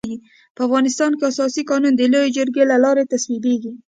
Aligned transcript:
په 0.55 0.61
افغانستان 0.67 1.11
کي 1.17 1.23
اساسي 1.31 1.61
قانون 1.69 1.93
د 1.95 2.01
لويي 2.11 2.29
جرګي 2.37 2.63
د 2.69 2.71
لاري 2.83 3.03
تصويبيږي. 3.13 3.73